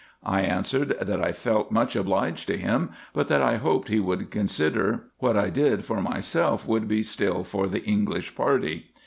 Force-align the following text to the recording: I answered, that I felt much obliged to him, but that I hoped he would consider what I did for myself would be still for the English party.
I 0.25 0.41
answered, 0.41 0.95
that 0.99 1.23
I 1.23 1.31
felt 1.31 1.69
much 1.69 1.95
obliged 1.95 2.47
to 2.47 2.57
him, 2.57 2.89
but 3.13 3.27
that 3.27 3.43
I 3.43 3.57
hoped 3.57 3.87
he 3.87 3.99
would 3.99 4.31
consider 4.31 5.03
what 5.19 5.37
I 5.37 5.51
did 5.51 5.85
for 5.85 6.01
myself 6.01 6.67
would 6.67 6.87
be 6.87 7.03
still 7.03 7.43
for 7.43 7.67
the 7.67 7.83
English 7.85 8.33
party. 8.33 8.87